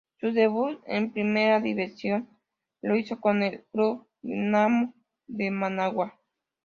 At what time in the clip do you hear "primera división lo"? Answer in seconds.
1.13-2.95